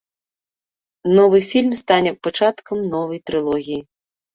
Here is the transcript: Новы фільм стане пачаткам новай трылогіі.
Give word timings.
Новы 1.19 1.43
фільм 1.53 1.71
стане 1.85 2.11
пачаткам 2.25 2.77
новай 2.99 3.19
трылогіі. 3.29 3.81